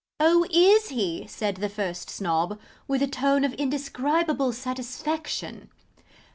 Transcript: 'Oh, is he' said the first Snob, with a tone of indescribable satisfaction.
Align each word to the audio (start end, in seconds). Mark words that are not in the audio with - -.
'Oh, 0.19 0.47
is 0.49 0.89
he' 0.89 1.27
said 1.27 1.57
the 1.57 1.69
first 1.69 2.09
Snob, 2.09 2.59
with 2.87 3.03
a 3.03 3.07
tone 3.07 3.43
of 3.43 3.53
indescribable 3.53 4.51
satisfaction. 4.51 5.69